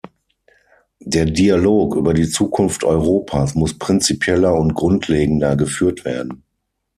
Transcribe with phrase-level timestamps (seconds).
[1.03, 6.41] Der Dialog über die Zukunft Europas muss prinzipieller und grundlegender geführt werden.